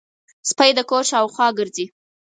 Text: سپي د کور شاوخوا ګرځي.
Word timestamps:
سپي 0.49 0.71
د 0.77 0.79
کور 0.89 1.03
شاوخوا 1.11 1.47
ګرځي. 1.57 1.85